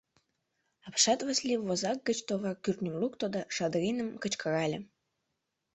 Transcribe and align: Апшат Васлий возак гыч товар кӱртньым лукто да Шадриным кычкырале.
Апшат 0.87 1.19
Васлий 1.27 1.61
возак 1.67 1.97
гыч 2.07 2.19
товар 2.27 2.55
кӱртньым 2.63 2.95
лукто 3.01 3.25
да 3.35 3.41
Шадриным 3.55 4.09
кычкырале. 4.21 4.79